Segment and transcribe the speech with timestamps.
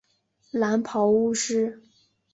[0.49, 1.79] 蓝袍巫师。